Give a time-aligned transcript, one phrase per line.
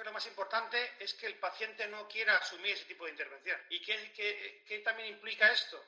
[0.00, 3.58] que lo más importante es que el paciente no quiera asumir ese tipo de intervención.
[3.68, 5.78] ¿Y qué, también implica esto?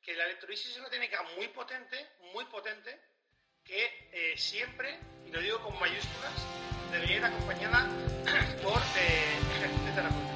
[0.00, 1.96] Que la electrolisis es una técnica muy potente,
[2.32, 2.98] muy potente,
[3.62, 6.32] que eh, siempre, y lo digo con mayúsculas,
[6.92, 7.86] debería ir acompañada
[8.62, 9.38] por eh,
[9.94, 10.32] terapeuta.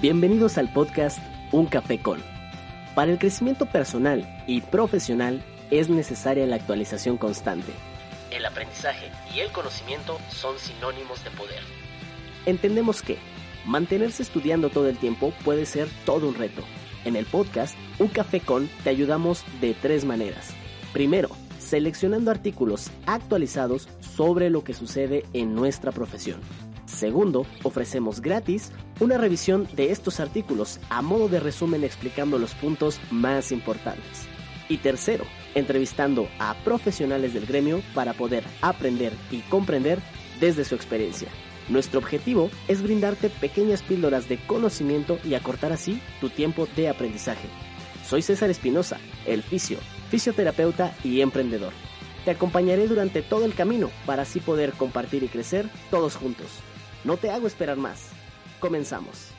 [0.00, 1.20] Bienvenidos al podcast
[1.52, 2.20] Un Café con.
[2.96, 5.40] Para el crecimiento personal y profesional
[5.70, 7.72] es necesaria la actualización constante.
[8.30, 11.62] El aprendizaje y el conocimiento son sinónimos de poder.
[12.46, 13.18] Entendemos que
[13.64, 16.62] mantenerse estudiando todo el tiempo puede ser todo un reto.
[17.04, 20.50] En el podcast Un Café con te ayudamos de tres maneras.
[20.92, 26.40] Primero, seleccionando artículos actualizados sobre lo que sucede en nuestra profesión.
[26.86, 33.00] Segundo, ofrecemos gratis una revisión de estos artículos a modo de resumen explicando los puntos
[33.10, 34.26] más importantes.
[34.68, 39.98] Y tercero, entrevistando a profesionales del gremio para poder aprender y comprender
[40.40, 41.28] desde su experiencia.
[41.68, 47.48] Nuestro objetivo es brindarte pequeñas píldoras de conocimiento y acortar así tu tiempo de aprendizaje.
[48.06, 49.78] Soy César Espinosa, el fisio,
[50.10, 51.74] fisioterapeuta y emprendedor.
[52.24, 56.46] Te acompañaré durante todo el camino para así poder compartir y crecer todos juntos.
[57.04, 58.08] No te hago esperar más.
[58.60, 59.37] Comenzamos.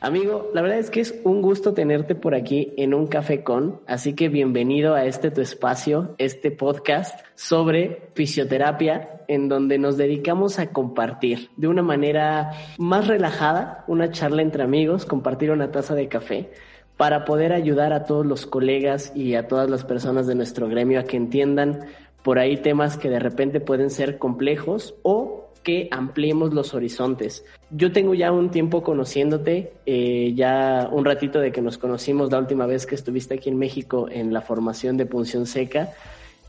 [0.00, 3.80] Amigo, la verdad es que es un gusto tenerte por aquí en un café con,
[3.88, 10.60] así que bienvenido a este tu espacio, este podcast sobre fisioterapia, en donde nos dedicamos
[10.60, 16.06] a compartir de una manera más relajada, una charla entre amigos, compartir una taza de
[16.06, 16.52] café
[16.96, 21.00] para poder ayudar a todos los colegas y a todas las personas de nuestro gremio
[21.00, 21.86] a que entiendan
[22.22, 27.44] por ahí temas que de repente pueden ser complejos o que ampliemos los horizontes.
[27.70, 32.38] Yo tengo ya un tiempo conociéndote, eh, ya un ratito de que nos conocimos la
[32.38, 35.90] última vez que estuviste aquí en México en la formación de punción seca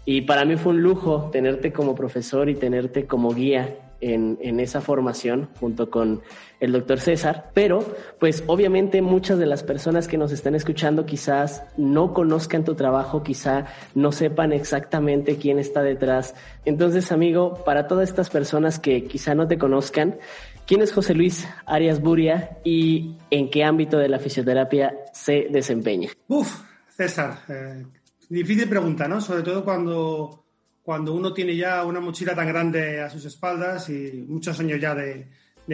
[0.05, 4.81] y para mí fue un lujo tenerte como profesor y tenerte como guía en, esa
[4.81, 6.21] formación junto con
[6.59, 11.63] el doctor César, pero pues obviamente muchas de las personas que nos están escuchando quizás
[11.77, 13.65] no conozcan tu trabajo, quizá
[13.95, 16.35] no sepan exactamente quién está detrás.
[16.65, 20.17] Entonces, amigo, para todas estas personas que quizá no te conozcan,
[20.65, 26.09] ¿quién es José Luis Arias Buria y en qué ámbito de la fisioterapia se desempeña?
[26.27, 27.85] Uf, César, eh,
[28.27, 29.21] difícil pregunta, ¿no?
[29.21, 30.43] Sobre todo cuando
[30.89, 34.95] cuando uno tiene ya una mochila tan grande a sus espaldas y muchos años ya
[34.95, 35.27] de,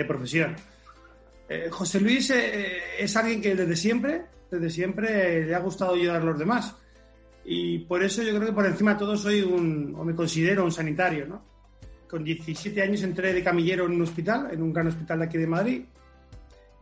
[0.05, 0.53] profesión.
[1.47, 6.21] Eh, José Luis eh, es alguien que desde siempre, desde siempre le ha gustado ayudar
[6.21, 6.75] a los demás.
[7.45, 10.65] Y por eso yo creo que por encima de todo soy un, o me considero
[10.65, 11.45] un sanitario, ¿no?
[12.09, 15.37] Con 17 años entré de camillero en un hospital, en un gran hospital de aquí
[15.37, 15.85] de Madrid.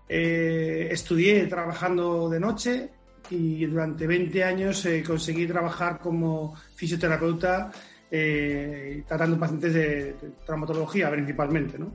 [0.10, 2.90] Eh, estudié trabajando de noche
[3.30, 7.72] y durante 20 años conseguí trabajar como fisioterapeuta
[8.16, 10.16] eh, tratando pacientes de,
[10.46, 11.80] traumatología principalmente.
[11.80, 11.92] ¿no?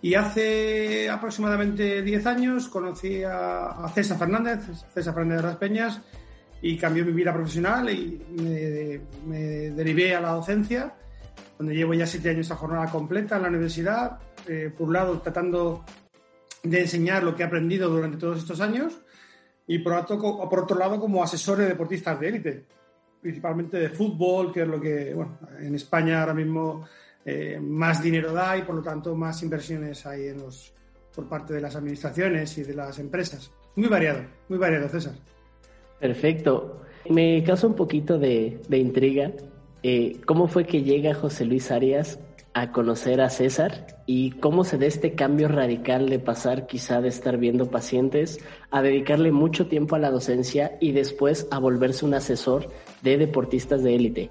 [0.00, 4.60] Y hace aproximadamente 10 años conocí a, César Fernández,
[4.94, 6.00] César Fernández de las Peñas,
[6.62, 8.24] y cambió mi vida profesional y
[9.26, 10.94] me, derivé a la docencia,
[11.58, 15.20] donde llevo ya 7 años a jornada completa en la universidad, eh, por un lado
[15.20, 15.84] tratando
[16.62, 18.96] de enseñar lo que he aprendido durante todos estos años
[19.66, 22.75] y por otro, por otro lado como asesor de deportistas de élite
[23.26, 26.86] principalmente de fútbol, que es lo que, bueno, en España ahora mismo
[27.24, 30.72] eh, más dinero da y por lo tanto más inversiones hay en los,
[31.12, 33.50] por parte de las administraciones y de las empresas.
[33.74, 35.14] Muy variado, muy variado, César.
[35.98, 36.82] Perfecto.
[37.10, 39.32] Me causa un poquito de, intriga.
[39.82, 42.20] Eh, ¿Cómo fue que llega José Luis Arias
[42.56, 47.08] a conocer a César y cómo se da este cambio radical de pasar quizá de
[47.08, 48.40] estar viendo pacientes
[48.70, 52.70] a dedicarle mucho tiempo a la docencia y después a volverse un asesor
[53.02, 54.30] de deportistas de élite?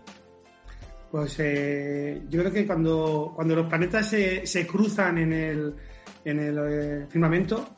[1.11, 5.75] Pues eh, yo creo que cuando, cuando los planetas se, se cruzan en el,
[6.25, 7.75] en el eh, firmamento,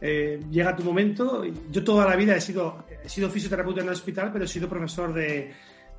[0.00, 1.42] eh, llega tu momento.
[1.72, 4.68] Yo toda la vida he sido, he sido fisioterapeuta en el hospital, pero he sido
[4.68, 5.50] profesor de,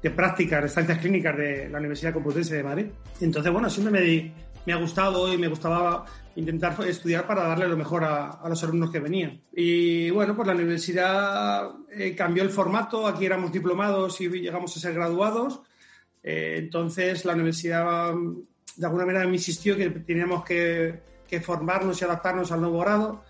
[0.02, 2.86] de prácticas, de estancias clínicas de la Universidad Complutense de Madrid.
[3.20, 4.34] Entonces, bueno, siempre me,
[4.66, 6.06] me ha gustado y me gustaba
[6.36, 9.42] intentar estudiar para darle lo mejor a, los alumnos que venían.
[9.52, 14.80] Y bueno, pues la universidad eh, cambió el formato, aquí éramos diplomados y llegamos a
[14.80, 15.62] ser graduados.
[16.24, 18.14] Eh, entonces la universidad
[18.78, 23.24] de alguna manera me insistió que teníamos que, que formarnos y adaptarnos al nuevo grado.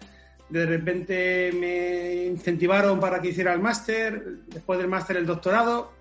[0.50, 5.94] De repente me incentivaron para que hiciera el máster, después del máster el doctorado,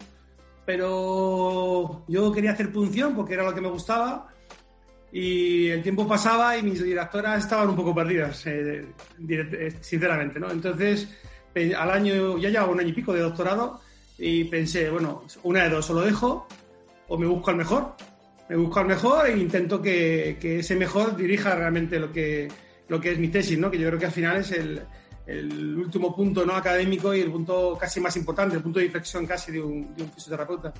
[0.68, 4.28] pero yo quería hacer punción porque era lo que me gustaba
[5.10, 8.84] y el tiempo pasaba y mis directoras estaban un poco perdidas, eh,
[9.30, 10.50] eh, sinceramente, ¿no?
[10.50, 11.08] Entonces,
[11.74, 13.80] al año, ya llevaba un año y pico de doctorado
[14.18, 16.46] y pensé, bueno, una de dos, o lo dejo
[17.08, 17.94] o me busco al mejor.
[18.50, 22.46] Me busco al mejor e intento que, que ese mejor dirija realmente lo que,
[22.88, 23.70] lo que es mi tesis, ¿no?
[23.70, 24.82] que yo creo que al final es el,
[25.28, 29.26] el último punto no académico y el punto casi más importante, el punto de inflexión
[29.26, 30.72] casi de un, de un fisioterapeuta.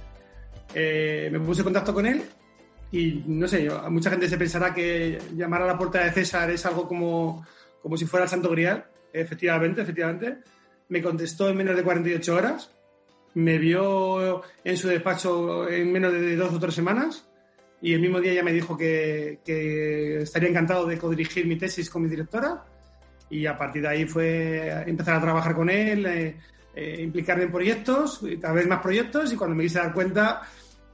[0.75, 2.23] Eh, me puse en contacto con él
[2.91, 6.65] y no sé, mucha gente se pensará que llamar a la puerta de César es
[6.65, 7.47] algo como,
[7.83, 8.87] como si fuera el santo grial.
[9.13, 10.39] Efectivamente, efectivamente.
[10.89, 12.71] Me contestó en menos de 48 horas.
[13.35, 17.29] Me vio en su despacho en menos de dos o tres semanas.
[17.83, 21.91] Y el mismo día ya me dijo que, que estaría encantado de codirigir mi tesis
[21.91, 22.65] con mi directora.
[23.31, 26.37] Y a partir de ahí fue empezar a trabajar con él, eh,
[26.75, 29.33] eh, implicarme en proyectos, cada vez más proyectos.
[29.33, 30.43] Y cuando me quise dar cuenta,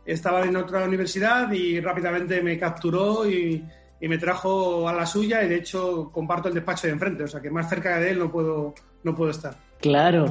[0.04, 3.64] estaba en otra universidad y rápidamente me capturó y,
[4.00, 7.28] y, me trajo a la suya y de hecho comparto el despacho de enfrente, o
[7.28, 9.54] sea que más cerca de él no puedo, no puedo estar.
[9.80, 10.26] Claro.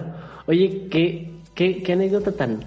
[0.45, 2.63] Oye, ¿qué, qué, qué anécdota tan,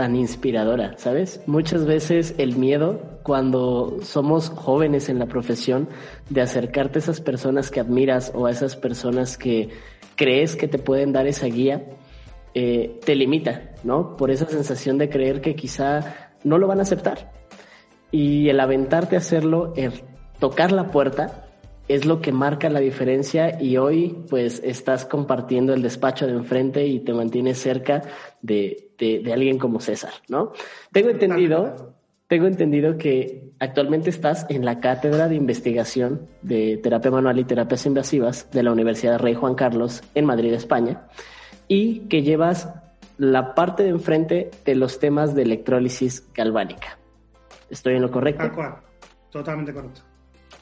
[0.00, 1.42] tan inspiradora, ¿sabes?
[1.46, 5.90] Muchas veces el miedo, cuando somos jóvenes en la profesión,
[6.30, 9.68] de acercarte a esas personas que admiras o a esas personas que
[10.16, 11.84] crees que te pueden dar esa guía,
[12.54, 14.16] eh, te limita, ¿no?
[14.16, 17.30] Por esa sensación de creer que quizá no lo van a aceptar.
[18.10, 19.92] Y el aventarte a hacerlo, el
[20.38, 21.44] tocar la puerta,
[21.88, 26.86] es lo que marca la diferencia y hoy pues estás compartiendo el despacho de enfrente
[26.86, 28.00] y te mantienes cerca
[28.40, 30.52] de, de, de alguien como César, ¿no?
[30.92, 31.94] Tengo entendido,
[32.28, 37.86] tengo entendido que actualmente estás en la cátedra de investigación de terapia manual y terapias
[37.86, 41.08] invasivas de la Universidad Rey Juan Carlos en Madrid, España
[41.66, 42.68] y que llevas
[43.16, 46.98] la parte de enfrente de los temas de electrólisis galvánica.
[47.68, 48.42] ¿Estoy en lo correcto?
[48.42, 48.76] Tal cual,
[49.30, 50.02] totalmente correcto.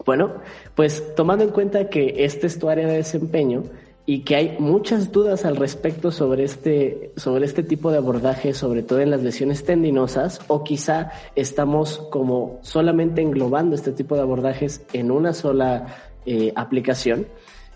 [0.04, 0.34] Bueno,
[0.74, 3.64] pues tomando en cuenta que este es tu área de desempeño
[4.08, 8.82] y que hay muchas dudas al respecto sobre este, sobre este tipo de abordaje, sobre
[8.82, 14.80] todo en las lesiones tendinosas, o quizá estamos como solamente englobando este tipo de abordajes
[14.94, 15.94] en una sola
[16.24, 17.26] eh, aplicación.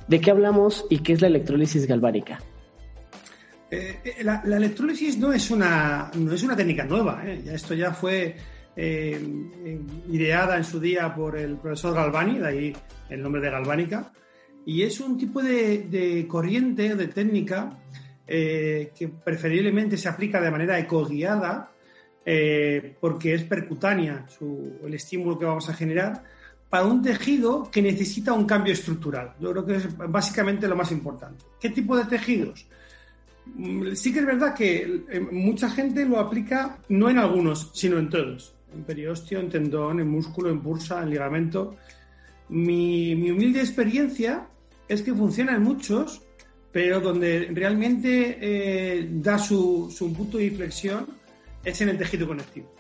[0.08, 2.38] ¿De qué hablamos y qué es la electrólisis galvánica?
[3.70, 7.23] Eh, la, la, electrólisis no es una, no es una técnica nueva.
[7.26, 7.43] ¿eh?
[7.52, 8.37] Esto ya fue
[8.75, 9.20] eh,
[10.11, 12.76] ideada en su día por el profesor Galvani, de ahí
[13.11, 14.11] el nombre de galvánica.
[14.64, 17.79] Y es un tipo de, de corriente, de técnica,
[18.26, 21.70] eh, que preferiblemente se aplica de manera ecoguiada,
[22.25, 24.25] eh, porque es percutánea
[24.85, 26.23] el estímulo que vamos a generar,
[26.70, 29.35] para un tejido que necesita un cambio estructural.
[29.38, 31.44] Yo creo que es básicamente lo más importante.
[31.61, 32.67] ¿Qué tipo de tejidos?
[33.94, 38.08] Sí que es verdad que eh, mucha gente lo aplica no en algunos, sino en
[38.08, 38.55] todos.
[38.73, 41.76] En periósteo, en tendón, en músculo, en bursa, en ligamento.
[42.49, 44.47] Mi, mi humilde experiencia
[44.89, 46.23] es que funciona en muchos,
[46.71, 51.06] pero donde realmente eh, da su, su, punto de inflexión
[51.65, 52.75] es en el tejido conectivo.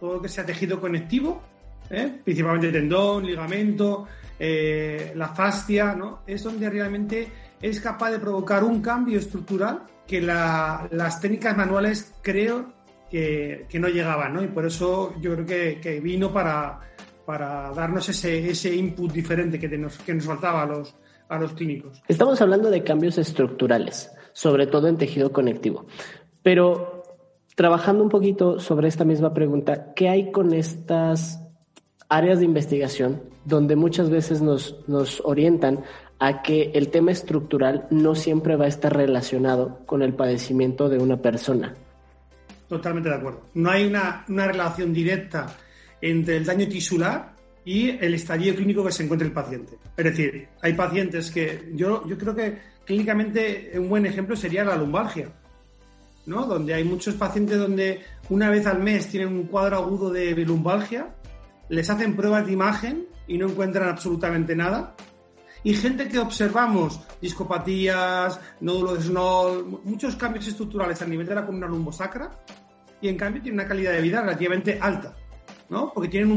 [0.00, 1.42] Todo lo que sea tejido conectivo,
[1.90, 2.20] ¿eh?
[2.24, 4.06] principalmente tendón, ligamento,
[4.38, 6.20] eh, la fascia, ¿no?
[6.26, 7.28] es donde realmente
[7.60, 12.72] es capaz de provocar un cambio estructural que la, las técnicas manuales creo
[13.10, 14.42] que, no llegaban, ¿no?
[14.42, 16.80] Y por eso yo creo que vino para,
[17.24, 20.94] para darnos ese, ese input diferente que, nos, que nos faltaba a los,
[21.28, 22.02] a los clínicos.
[22.08, 25.86] Estamos hablando de cambios estructurales, sobre todo en tejido conectivo.
[26.42, 27.04] Pero
[27.54, 31.40] trabajando un poquito sobre esta misma pregunta, ¿qué hay con estas
[32.08, 35.82] áreas de investigación donde muchas veces nos, nos orientan
[36.18, 40.98] a que el tema estructural no siempre va a estar relacionado con el padecimiento de
[40.98, 41.74] una persona.
[42.68, 43.40] Totalmente de acuerdo.
[43.54, 45.46] No hay una, una relación directa
[46.02, 49.78] entre el daño tisular y el estadio clínico que se encuentra el paciente.
[49.96, 54.76] Es decir, hay pacientes que yo, yo creo que clínicamente un buen ejemplo sería la
[54.76, 55.32] lumbalgia,
[56.26, 56.44] ¿no?
[56.44, 61.14] Donde hay muchos pacientes donde una vez al mes tienen un cuadro agudo de lumbalgia,
[61.70, 64.94] les hacen pruebas de imagen y no encuentran absolutamente nada
[65.64, 71.46] y gente que observamos discopatías, nódulo de Snow, muchos cambios estructurales a nivel de la
[71.46, 72.30] columna lumbosacra
[73.00, 75.14] y en cambio tienen una calidad de vida relativamente alta,
[75.94, 76.30] Porque tienen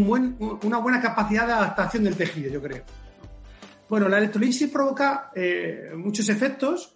[0.63, 2.83] una buena capacidad de adaptación del tejido, yo creo.
[3.89, 6.95] Bueno, la electrolisis provoca eh, muchos efectos.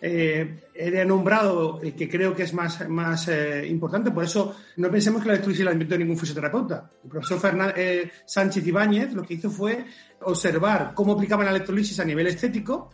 [0.00, 5.22] Eh, he nombrado el que creo que es más, eh, importante, por eso no pensemos
[5.22, 6.90] que la electrolisis la inventó ningún fisioterapeuta.
[7.02, 9.86] El profesor Fernández, Sánchez Ibáñez lo que hizo fue
[10.22, 12.90] observar cómo aplicaban la electrolisis a nivel estético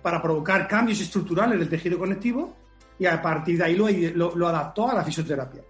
[0.00, 2.56] para provocar cambios estructurales del tejido conectivo
[2.98, 5.62] y a partir de ahí lo adaptó a la fisioterapia.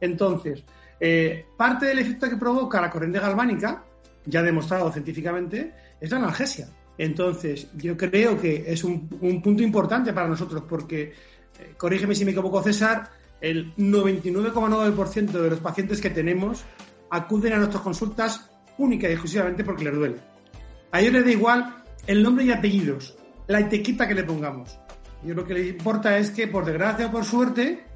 [0.00, 0.64] Entonces,
[1.04, 3.82] eh, parte del efecto que provoca la corriente galvánica,
[4.24, 6.68] ya demostrado científicamente, es la analgesia.
[6.96, 11.12] Entonces, yo creo que es un, un punto importante para nosotros porque,
[11.58, 16.64] eh, corrígeme si me equivoco César, el 99,9% de los pacientes que tenemos
[17.10, 20.16] acuden a nuestras consultas única y exclusivamente porque les duele.
[20.92, 23.18] A ellos les da igual el nombre y apellidos,
[23.48, 24.78] la etiqueta que le pongamos.
[25.24, 27.90] Yo lo que les importa es que, por desgracia o por suerte,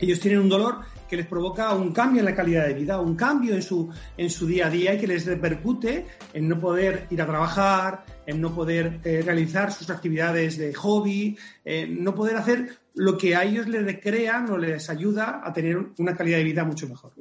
[0.00, 3.14] ellos tienen un dolor que les provoca un cambio en la calidad de vida, un
[3.14, 7.06] cambio en su, en su día a día y que les repercute en no poder
[7.10, 12.36] ir a trabajar, en no poder eh, realizar sus actividades de hobby, en no poder
[12.36, 16.44] hacer lo que a ellos les recrean o les ayuda a tener una calidad de
[16.44, 17.12] vida mucho mejor.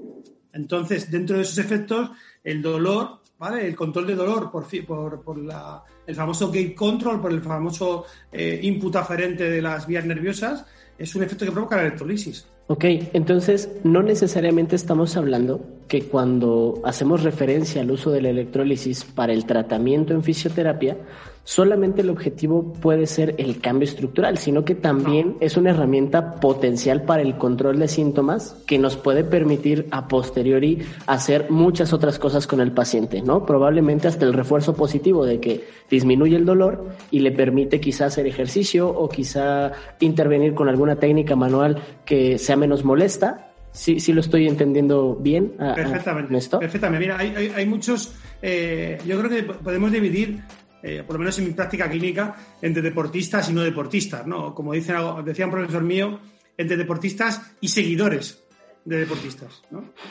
[0.54, 2.12] Entonces, dentro de esos efectos,
[2.44, 3.68] el dolor, ¿vale?
[3.68, 8.06] El control de dolor por, por, por la, el famoso gate control, por el famoso
[8.32, 10.66] eh, input aferente de las vías nerviosas,
[10.98, 12.48] es un efecto que provoca la electrolisis.
[12.68, 19.04] Ok, entonces no necesariamente estamos hablando que cuando hacemos referencia al uso de la electrólisis
[19.04, 20.98] para el tratamiento en fisioterapia,
[21.44, 27.04] solamente el objetivo puede ser el cambio estructural, sino que también es una herramienta potencial
[27.04, 32.48] para el control de síntomas que nos puede permitir a posteriori hacer muchas otras cosas
[32.48, 33.46] con el paciente, ¿no?
[33.46, 38.26] Probablemente hasta el refuerzo positivo de que disminuye el dolor y le permite quizá hacer
[38.26, 44.22] ejercicio o quizá intervenir con alguna técnica manual que sea menos molesta Sí, sí lo
[44.22, 45.54] estoy entendiendo bien.
[45.58, 46.50] perfectamente.
[46.60, 47.00] Perfectamente.
[47.00, 48.14] Mira, hay, muchos.
[48.42, 50.42] Eh, yo creo que podemos dividir,
[50.84, 54.54] eh, por lo menos en mi práctica clínica, entre deportistas y no deportistas, ¿no?
[54.54, 56.20] Como decía un profesor mío,
[56.58, 58.44] entre deportistas y seguidores
[58.84, 59.64] de deportistas.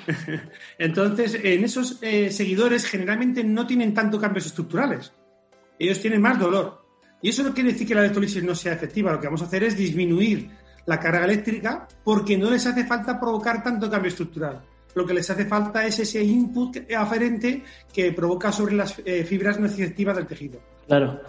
[0.79, 5.13] Entonces, en esos eh, seguidores generalmente no tienen tanto cambios estructurales.
[5.79, 6.83] Ellos tienen más dolor.
[7.21, 9.13] Y eso no quiere decir que la electrolisis no sea efectiva.
[9.13, 10.51] Lo que vamos a hacer es disminuir
[10.87, 14.63] la carga eléctrica porque no les hace falta provocar tanto cambio estructural.
[14.95, 19.59] Lo que les hace falta es ese input aferente que provoca sobre las eh, fibras
[19.59, 20.61] nociceptivas del tejido.
[20.87, 21.21] Claro.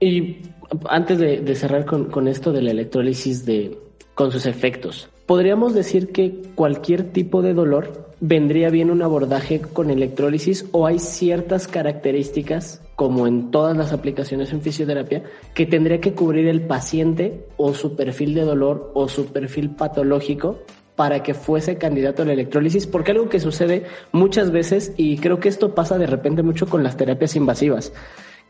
[0.00, 0.42] Y
[0.88, 3.78] antes de, cerrar con, con, esto de la electrólisis de,
[4.14, 9.90] con sus efectos, ¿podríamos decir que cualquier tipo de dolor vendría bien un abordaje con
[9.90, 15.22] electrólisis o hay ciertas características como en todas las aplicaciones en fisioterapia,
[15.54, 20.60] que tendría que cubrir el paciente o su perfil de dolor o su perfil patológico
[20.96, 25.38] para que fuese candidato a la electrólisis, porque algo que sucede muchas veces, y creo
[25.38, 27.92] que esto pasa de repente mucho con las terapias invasivas,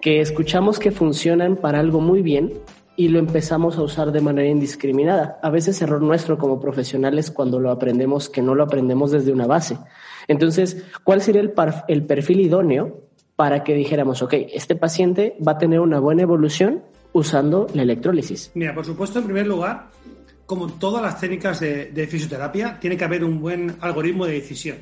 [0.01, 2.53] que escuchamos que funcionan para algo muy bien
[2.97, 5.39] y lo empezamos a usar de manera indiscriminada.
[5.43, 9.47] A veces error nuestro como profesionales cuando lo aprendemos, que no lo aprendemos desde una
[9.47, 9.77] base.
[10.29, 11.53] Entonces, ¿cuál sería el,
[11.89, 13.03] el perfil idóneo
[13.37, 18.51] para que dijéramos, ok, este paciente va a tener una buena evolución usando la electrólisis?
[18.55, 19.91] Mira, por supuesto, en primer lugar,
[20.47, 24.79] como todas las técnicas de, fisioterapia, tiene que haber un buen algoritmo de decisión.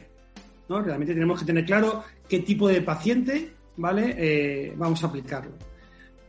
[0.68, 0.82] ¿no?
[0.82, 4.14] Realmente tenemos que tener claro qué tipo de paciente ¿vale?
[4.16, 5.52] Eh, vamos a aplicarlo.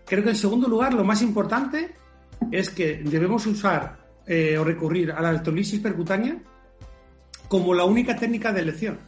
[0.06, 1.96] Creo que en segundo lugar, lo más importante
[2.51, 6.38] es que debemos usar eh, o recurrir a la electrolisis percutánea
[7.48, 9.00] como la única técnica de elección,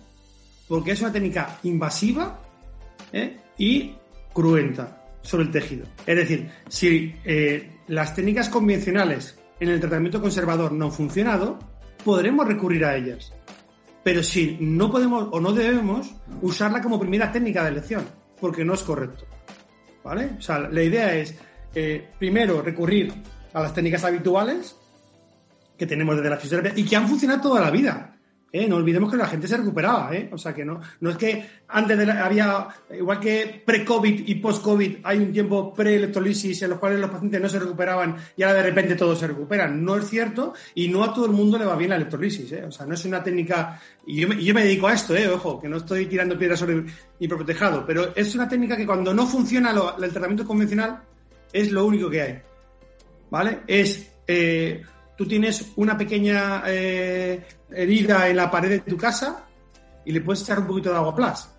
[0.68, 2.40] porque es una técnica invasiva
[3.12, 3.38] ¿eh?
[3.58, 3.96] y
[4.34, 5.86] cruenta sobre el tejido.
[6.06, 7.14] Es decir, si
[7.88, 11.58] las técnicas convencionales en el tratamiento conservador no funcionado,
[12.04, 13.34] podremos recurrir a ellas.
[14.04, 18.06] Pero si no podemos o no debemos usarla como primera técnica de elección,
[18.40, 19.26] porque no es correcto.
[20.04, 20.32] ¿Vale?
[20.38, 21.36] O sea, la idea es,
[21.76, 23.14] eh, primero, recurrir
[23.54, 24.78] a las técnicas habituales
[25.78, 28.17] que tenemos desde la fisioterapia y que han funcionado toda la vida.
[28.52, 28.68] ¿Eh?
[28.68, 30.30] No olvidemos que la gente se recuperaba, ¿eh?
[30.32, 34.98] O sea que no, no es que antes de había, igual que pre-COVID y post-COVID,
[35.04, 38.64] hay un tiempo pre-electrolisis en los cuales los pacientes no se recuperaban y ahora de
[38.64, 39.84] repente todos se recuperan.
[39.84, 42.64] No es cierto y no a todo el mundo le va bien la electrolisis, ¿eh?
[42.66, 45.28] O sea, no es una técnica, y yo me, yo me dedico a esto, ¿eh?
[45.28, 46.84] Ojo, que no estoy tirando piedras sobre
[47.20, 51.02] mi propio tejado, pero es una técnica que cuando no funciona el tratamiento convencional
[51.52, 52.40] es lo único que hay,
[53.30, 53.60] ¿vale?
[53.68, 54.12] Es...
[54.30, 54.82] Eh,
[55.18, 59.46] tú tienes una pequeña eh, herida en la pared de tu casa
[60.06, 61.50] y le puedes echar un poquito de agua plus.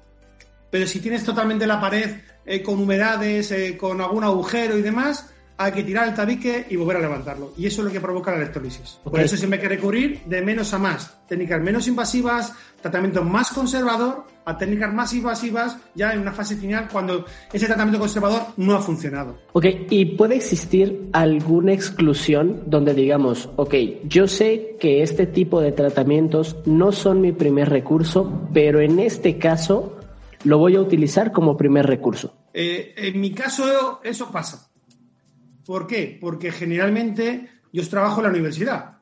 [0.71, 5.31] Pero si tienes totalmente la pared eh, con humedades, eh, con algún agujero y demás,
[5.61, 7.53] hay que tirar el tabique y volver a levantarlo.
[7.59, 9.01] Y eso es lo que provoca la electrolisis.
[9.03, 11.19] Por eso siempre hay que recurrir de menos a más.
[11.27, 16.89] Técnicas menos invasivas, tratamiento más conservador, a técnicas más invasivas, ya en una fase final
[16.91, 19.37] cuando ese tratamiento conservador no ha funcionado.
[19.53, 23.75] Ok, ¿y puede existir alguna exclusión donde digamos, ok,
[24.05, 29.39] yo sé que este tipo de tratamientos no son mi primer recurso, pero en este
[29.39, 29.99] caso
[30.45, 32.33] lo voy a utilizar como primer recurso?
[32.55, 34.68] Eh, en mi caso eso pasa
[35.69, 36.17] ¿Por qué?
[36.19, 38.97] Porque generalmente yo trabajo en la universidad.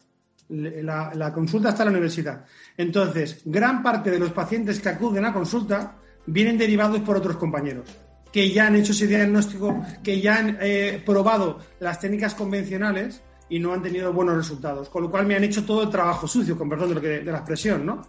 [0.48, 2.44] La, consulta está en la universidad.
[2.76, 5.94] Entonces, gran parte de los pacientes que acuden a consulta
[6.26, 7.88] vienen derivados por otros compañeros
[8.32, 13.60] que ya han hecho ese diagnóstico, que ya han eh, probado las técnicas convencionales y
[13.60, 16.58] no han tenido buenos resultados, con lo cual me han hecho todo el trabajo sucio,
[16.58, 18.02] con perdón de, lo que, de la expresión, ¿no?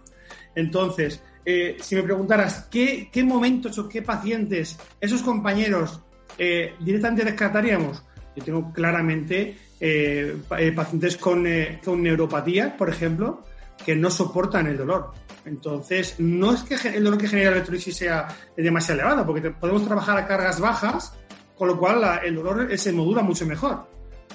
[0.56, 6.00] Entonces, eh, si me preguntaras ¿qué, momentos o qué pacientes esos compañeros
[6.36, 8.02] eh, directamente descartaríamos,
[8.38, 13.44] yo tengo claramente eh, eh pacientes con, eh, con neuropatía, por ejemplo,
[13.84, 15.12] que no soportan el dolor.
[15.44, 19.84] Entonces, no es que el dolor que genera la electrolisis sea demasiado elevado, porque podemos
[19.84, 21.14] trabajar a cargas bajas,
[21.56, 23.86] con lo cual el dolor se modula mucho mejor.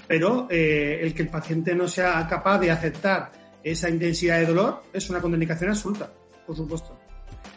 [0.08, 3.32] Pero eh, el que el paciente no sea capaz de aceptar
[3.64, 6.12] esa intensidad de dolor es una contraindicación absoluta,
[6.46, 6.98] por supuesto.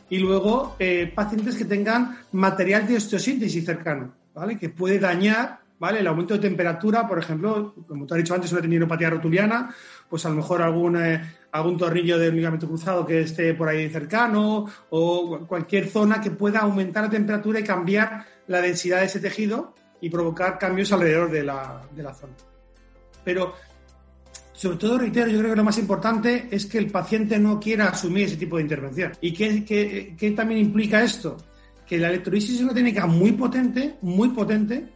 [0.08, 4.56] Y luego, eh, pacientes que tengan material de osteosíntesis cercano, ¿vale?
[4.56, 6.00] Que puede dañar, ¿vale?
[6.00, 9.75] El aumento de temperatura, por ejemplo, como te he dicho antes, una tendinopatía rotuliana,
[10.09, 13.88] pues a lo mejor algún, eh, algún tornillo del ligamento cruzado que esté por ahí
[13.88, 19.21] cercano o cualquier zona que pueda aumentar la temperatura y cambiar la densidad de ese
[19.21, 22.33] tejido y provocar cambios alrededor de la, de zona.
[23.25, 23.54] Pero,
[24.52, 27.88] sobre todo, reitero, yo creo que lo más importante es que el paciente no quiera
[27.88, 29.12] asumir ese tipo de intervención.
[29.21, 31.37] ¿Y qué también implica esto?
[31.85, 34.95] Que la electrolisis es una técnica muy potente, muy potente,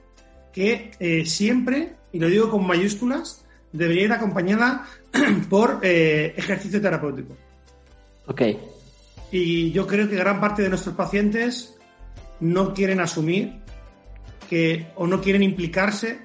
[0.52, 4.86] que eh, siempre, y lo digo con mayúsculas, debería ir acompañada
[5.48, 7.36] por eh, ejercicio terapéutico.
[8.26, 8.42] Ok.
[9.32, 11.76] Y yo creo que gran parte de nuestros pacientes
[12.40, 13.60] no quieren asumir
[14.48, 16.18] que o no quieren implicarse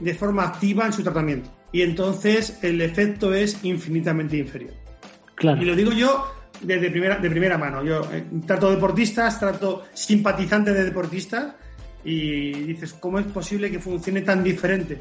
[0.00, 1.50] de forma activa en su tratamiento.
[1.70, 4.74] Y entonces el efecto es infinitamente inferior.
[5.36, 5.62] Claro.
[5.62, 6.26] Y lo digo yo
[6.60, 7.84] desde primera, de primera mano.
[7.84, 11.54] Yo eh, trato deportistas, trato simpatizantes de deportistas
[12.04, 14.98] y dices, ¿cómo es posible que funcione tan diferente?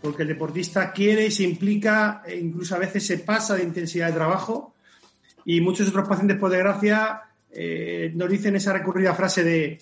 [0.00, 4.14] Porque el deportista quiere, se implica, e incluso a veces se pasa de intensidad de
[4.14, 4.74] trabajo
[5.44, 9.78] y muchos otros pacientes, por desgracia, eh, nos dicen esa recurrida frase de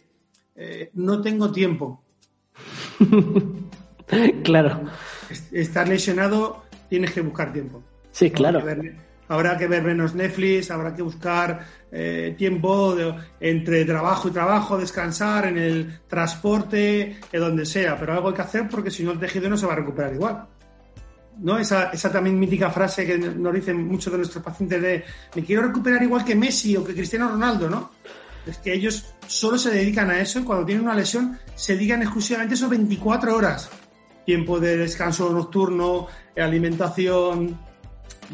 [0.57, 2.03] eh, no tengo tiempo.
[4.45, 4.83] claro.
[5.53, 7.83] Estar lesionado, tienes que buscar tiempo.
[8.11, 8.63] Sí, claro.
[8.65, 8.97] Ver,
[9.31, 12.97] habrá que ver menos Netflix, habrá que buscar eh, tiempo
[13.39, 18.43] entre trabajo y trabajo, descansar en el transporte, en donde sea, pero algo hay que
[18.43, 20.49] hacer porque si no el tejido no se va a recuperar igual.
[21.39, 21.59] ¿no?
[21.59, 25.05] Esa, esa, también mítica frase que nos dicen muchos de nuestros pacientes de
[25.37, 27.93] me quiero recuperar igual que Messi o que Cristiano Ronaldo, ¿no?
[28.45, 32.03] Es que ellos solo se dedican a eso y cuando tienen una lesión se dedican
[32.03, 33.71] exclusivamente a esos 24 horas.
[34.27, 37.70] Tiempo de descanso nocturno, alimentación,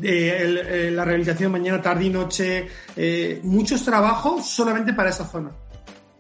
[0.03, 5.25] eh, el, eh, la rehabilitación mañana, tarde y noche, eh, muchos trabajos solamente para esa
[5.25, 5.51] zona.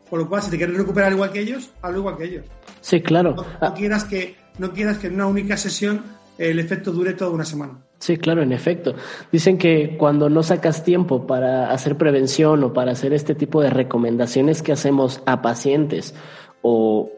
[0.08, 2.46] Por lo cual, si te quieres recuperar igual que ellos, hazlo igual que ellos.
[2.80, 3.34] Sí, claro.
[3.34, 6.04] No, no quieras, que, no quieras que en una única sesión
[6.38, 7.78] el efecto dure toda una semana.
[7.98, 8.94] Sí, claro, en efecto.
[9.32, 13.70] Dicen que cuando no sacas tiempo para hacer prevención o para hacer este tipo de
[13.70, 16.14] recomendaciones que hacemos a pacientes
[16.62, 17.10] o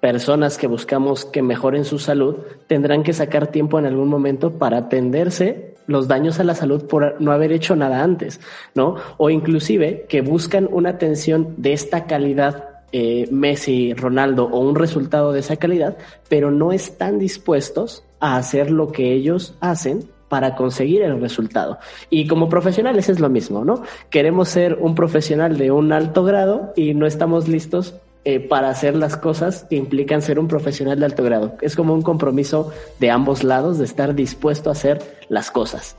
[0.00, 4.78] personas que buscamos que mejoren su salud, tendrán que sacar tiempo en algún momento para
[4.78, 8.40] atenderse los daños a la salud por no haber hecho nada antes,
[8.76, 8.94] ¿no?
[9.16, 15.32] O inclusive que buscan una atención de esta calidad eh, Messi, Ronaldo o un resultado
[15.32, 15.98] de esa calidad,
[16.28, 21.78] pero no están dispuestos a hacer lo que ellos hacen para conseguir el resultado.
[22.10, 23.82] Y como profesionales es lo mismo, ¿no?
[24.10, 27.94] Queremos ser un profesional de un alto grado y no estamos listos
[28.30, 31.56] eh, para hacer las cosas que implican ser un profesional de alto grado.
[31.62, 35.96] Es como un compromiso de ambos lados de estar dispuesto a hacer las cosas.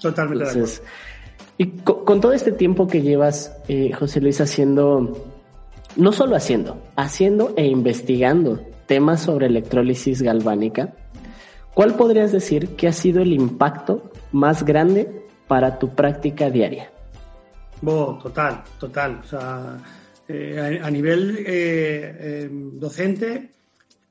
[0.00, 0.44] Totalmente.
[0.44, 0.82] Entonces,
[1.58, 5.12] y con, con, todo este tiempo que llevas, eh, José Luis, haciendo,
[5.96, 10.94] no solo haciendo, haciendo e investigando temas sobre electrólisis galvánica,
[11.74, 16.90] ¿Cuál podrías decir que ha sido el impacto más grande para tu práctica diaria?
[17.86, 19.20] Oh, total, total.
[19.22, 19.78] O sea,
[20.28, 23.50] eh, a, a, nivel eh, eh, docente,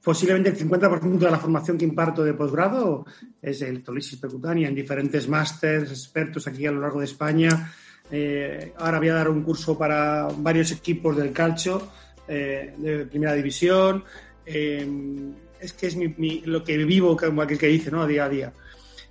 [0.04, 3.06] posiblemente el 50% de la formación que imparto de posgrado
[3.42, 7.72] es electrolisis percutánea en diferentes másters, expertos aquí a lo largo de España.
[8.10, 11.90] Eh, ahora voy a dar un curso para varios equipos del calcio
[12.28, 14.04] de primera división
[15.60, 18.06] es que es mi, mi, lo que vivo, como aquel que dice, ¿no?
[18.08, 18.54] Día a día.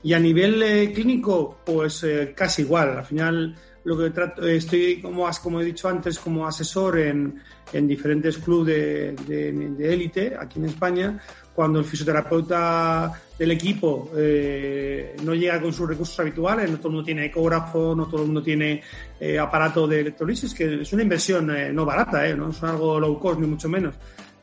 [0.03, 2.99] Y a nivel eh, clínico, pues eh, casi igual.
[2.99, 7.41] Al final, lo que trato, estoy, como, como he dicho antes, como asesor en,
[7.73, 11.19] en diferentes clubes de élite aquí en España.
[11.55, 16.95] Cuando el fisioterapeuta del equipo eh, no llega con sus recursos habituales, no todo el
[16.95, 18.83] mundo tiene ecógrafo, no todo el mundo tiene
[19.19, 23.19] eh, aparato de electrolisis, que es una inversión eh, no barata, no es algo low
[23.19, 23.95] cost ni mucho menos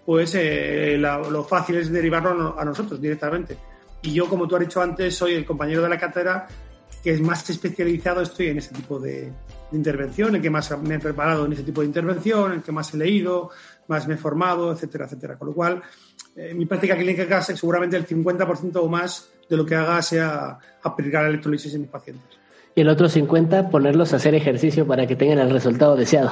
[0.06, 3.58] pues eh, la, lo fácil es derivarlo a nosotros directamente.
[4.02, 6.48] Y yo, como tú has dicho antes, soy el compañero de la cátedra
[7.04, 10.96] que es más especializado, estoy en ese tipo de, de, intervención, el que más me
[10.96, 13.50] he preparado en ese tipo de intervención, el que más he leído,
[13.88, 15.38] más me he formado, etcétera, etcétera.
[15.38, 15.82] Con lo cual,
[16.36, 21.26] eh, mi práctica clínica seguramente el 50% o más de lo que haga sea aplicar
[21.26, 22.40] electrolisis en mis pacientes.
[22.74, 26.32] Y el otro 50, ponerlos a hacer ejercicio para que tengan el resultado deseado.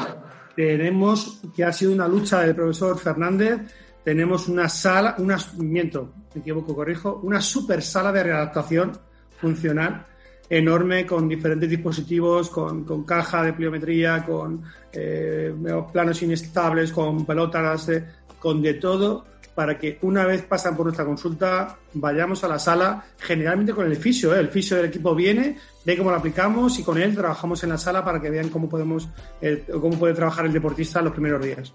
[0.55, 3.59] Tenemos, que ha sido una lucha del profesor Fernández,
[4.03, 8.97] tenemos una sala, una, miento, me equivoco, corrijo, una super sala de readaptación
[9.39, 10.07] funcional
[10.51, 14.61] enorme con diferentes dispositivos, con, con caja de pliometría, con
[14.91, 15.53] eh,
[15.93, 17.89] planos inestables, con pelotas,
[18.37, 23.05] con de todo, para que una vez pasan por nuestra consulta vayamos a la sala,
[23.17, 24.35] generalmente con el fisio.
[24.35, 24.41] ¿eh?
[24.41, 27.77] El fisio del equipo viene, ve cómo lo aplicamos y con él trabajamos en la
[27.77, 29.07] sala para que vean cómo podemos,
[29.41, 31.73] eh, cómo puede trabajar el deportista los primeros días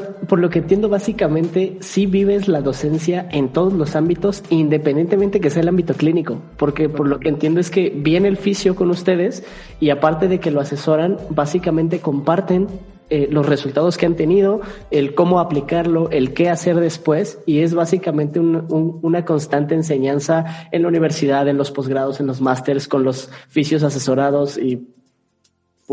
[0.00, 5.50] por lo que entiendo, básicamente, sí vives la docencia en todos los ámbitos, independientemente que
[5.50, 8.90] sea el ámbito clínico, porque por lo que entiendo es que viene el fisio con
[8.90, 9.44] ustedes
[9.80, 12.68] y aparte de que lo asesoran, básicamente comparten
[13.10, 17.74] eh, los resultados que han tenido, el cómo aplicarlo, el qué hacer después, y es
[17.74, 23.30] básicamente una constante enseñanza en la universidad, en los posgrados, en los másters, con los
[23.48, 24.88] fisios asesorados y...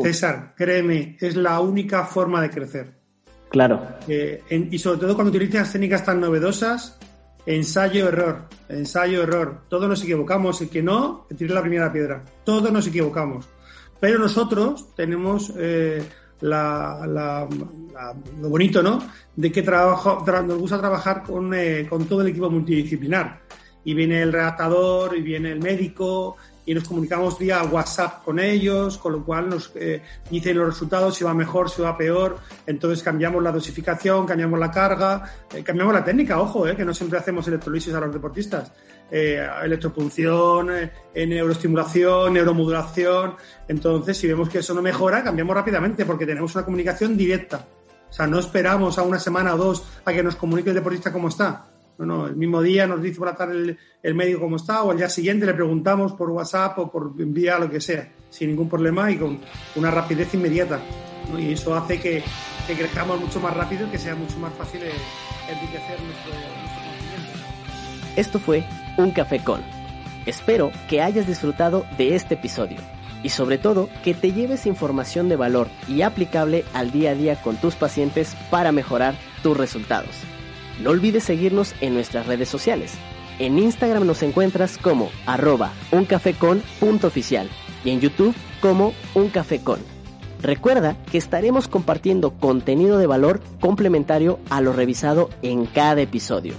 [0.02, 2.99] César, créeme, es la única forma de crecer
[3.50, 3.82] Claro.
[4.08, 6.98] Y sobre todo cuando utilizas técnicas tan novedosas,
[7.46, 9.64] ensayo-error, ensayo-error.
[9.68, 10.62] Todos nos equivocamos.
[10.62, 12.24] El que no, que la primera piedra.
[12.44, 13.48] Todos nos equivocamos.
[14.00, 16.04] Pero nosotros tenemos eh,
[16.42, 17.48] lo
[18.50, 19.00] bonito, ¿no?
[19.36, 23.42] De que trabajo, nos gusta trabajar con, eh, con todo el equipo multidisciplinar.
[23.84, 26.38] Y viene el redactador, y viene el médico,
[26.70, 31.16] y nos comunicamos vía WhatsApp con ellos, con lo cual nos eh, dicen los resultados,
[31.16, 32.38] si va mejor, si va peor.
[32.68, 36.94] Entonces cambiamos la dosificación, cambiamos la carga, eh, cambiamos la técnica, ojo, eh, que no
[36.94, 38.72] siempre hacemos electrolisis a los deportistas.
[39.10, 40.70] Eh, electropunción,
[41.16, 43.34] neuroestimulación, neuromodulación.
[43.68, 47.66] Entonces, si vemos que eso no mejora, cambiamos rápidamente porque tenemos una comunicación directa.
[48.08, 51.12] O sea, no esperamos a una semana o dos a que nos comunique el deportista
[51.12, 51.69] cómo está
[52.00, 54.92] no, no, el mismo día nos dice por la tarde el, médico cómo está, o
[54.92, 58.70] el día siguiente le preguntamos por WhatsApp o por vía lo que sea, sin ningún
[58.70, 59.40] problema y con
[59.76, 60.80] una rapidez inmediata.
[61.38, 62.24] Y eso hace que,
[62.66, 68.16] que, crezcamos mucho más rápido y que sea mucho más fácil enriquecer nuestro, nuestro conocimiento.
[68.16, 68.64] Esto fue
[68.98, 69.62] Un Café Con.
[70.26, 72.78] Espero que hayas disfrutado de este episodio
[73.24, 77.36] y sobre todo que te lleves información de valor y aplicable al día a día
[77.42, 80.24] con tus pacientes para mejorar tus resultados.
[80.80, 82.94] No olvides seguirnos en nuestras redes sociales.
[83.38, 87.50] En Instagram nos encuentras como arroba uncafecon.oficial
[87.84, 89.80] y en YouTube como uncafecon.
[90.42, 96.54] Recuerda que estaremos compartiendo contenido de valor complementario a lo revisado en cada episodio.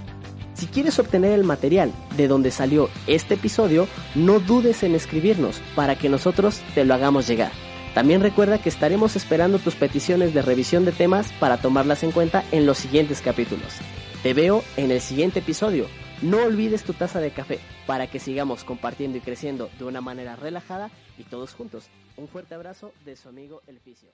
[0.54, 5.96] Si quieres obtener el material de donde salió este episodio, no dudes en escribirnos para
[5.96, 7.52] que nosotros te lo hagamos llegar.
[7.94, 12.44] También recuerda que estaremos esperando tus peticiones de revisión de temas para tomarlas en cuenta
[12.52, 13.78] en los siguientes capítulos.
[14.22, 15.86] Te veo en el siguiente episodio.
[16.20, 20.36] No olvides tu taza de café para que sigamos compartiendo y creciendo de una manera
[20.36, 21.88] relajada y todos juntos.
[22.18, 24.10] Un fuerte abrazo de su amigo El Fisio.